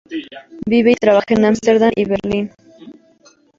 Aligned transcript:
Vive 0.67 0.93
y 0.93 0.95
trabaja 0.95 1.25
entre 1.29 1.45
Ámsterdam 1.45 1.91
y 1.95 2.05
Berlín. 2.05 2.51